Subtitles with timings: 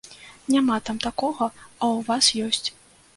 [0.53, 2.67] Няма там такога, а ў вас ёсць.